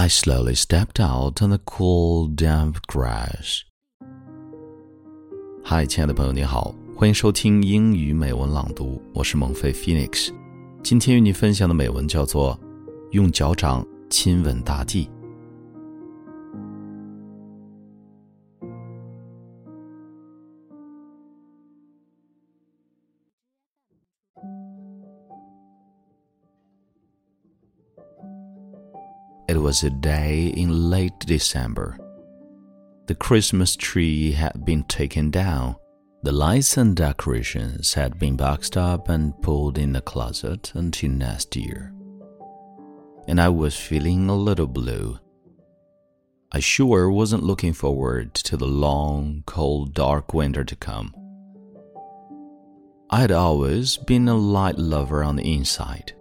[0.00, 3.62] I slowly stepped out on the cool, damp grass.
[5.64, 10.32] 嗨，亲爱的朋友，你好，欢迎收听英语美文朗读，我是孟非 Phoenix。
[10.84, 12.56] 今天与你分享的美文叫做
[13.10, 15.06] 《用脚掌亲吻大地》。
[29.48, 31.96] It was a day in late December.
[33.06, 35.76] The Christmas tree had been taken down.
[36.22, 41.56] The lights and decorations had been boxed up and pulled in the closet until next
[41.56, 41.94] year.
[43.26, 45.18] And I was feeling a little blue.
[46.52, 51.14] I sure wasn't looking forward to the long, cold, dark winter to come.
[53.08, 56.12] I had always been a light lover on the inside.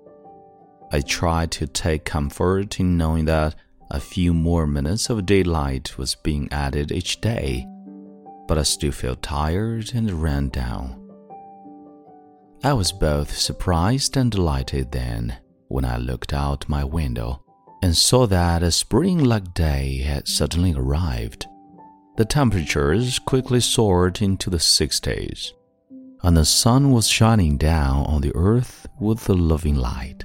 [0.91, 3.55] I tried to take comfort in knowing that
[3.91, 7.65] a few more minutes of daylight was being added each day,
[8.47, 11.03] but I still felt tired and ran down.
[12.63, 17.43] I was both surprised and delighted then when I looked out my window
[17.83, 21.47] and saw that a spring like day had suddenly arrived.
[22.15, 25.51] The temperatures quickly soared into the 60s,
[26.23, 30.23] and the sun was shining down on the earth with a loving light.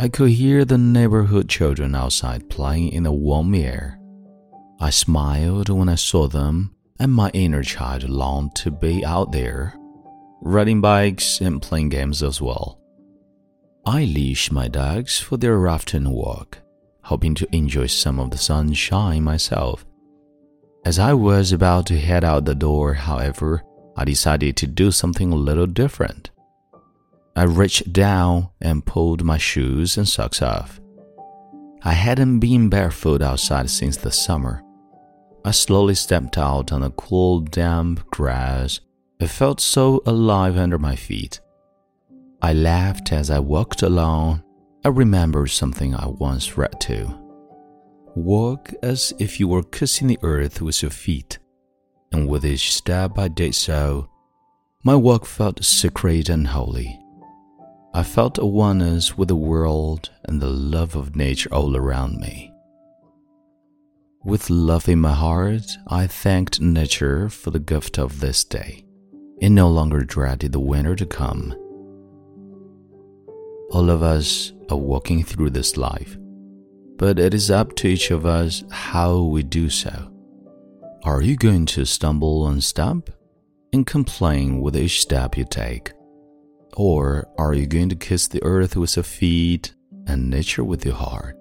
[0.00, 3.98] I could hear the neighborhood children outside playing in the warm air.
[4.78, 9.74] I smiled when I saw them, and my inner child longed to be out there,
[10.40, 12.78] riding bikes and playing games as well.
[13.84, 16.58] I leashed my dogs for their afternoon walk,
[17.02, 19.84] hoping to enjoy some of the sunshine myself.
[20.84, 23.64] As I was about to head out the door, however,
[23.96, 26.30] I decided to do something a little different.
[27.38, 30.80] I reached down and pulled my shoes and socks off.
[31.84, 34.64] I hadn't been barefoot outside since the summer.
[35.44, 38.80] I slowly stepped out on the cool, damp grass.
[39.20, 41.38] It felt so alive under my feet.
[42.42, 44.42] I laughed as I walked along.
[44.84, 47.06] I remembered something I once read too.
[48.16, 51.38] Walk as if you were kissing the earth with your feet,
[52.10, 54.10] and with each step I did so,
[54.82, 56.98] my walk felt sacred and holy.
[57.94, 62.52] I felt a oneness with the world and the love of nature all around me.
[64.24, 68.84] With love in my heart, I thanked nature for the gift of this day
[69.40, 71.54] and no longer dreaded the winter to come.
[73.70, 76.18] All of us are walking through this life,
[76.96, 80.12] but it is up to each of us how we do so.
[81.04, 83.10] Are you going to stumble and stop
[83.72, 85.92] and complain with each step you take?
[86.77, 89.73] Or are you going to kiss the earth with your feet
[90.07, 91.35] and nature with your heart?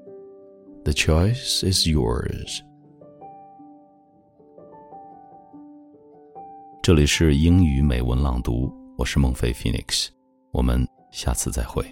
[0.84, 2.60] The choice is yours.
[6.82, 10.08] 这里是英语美文朗读，我是孟非 Phoenix，
[10.50, 11.84] 我们下次再会。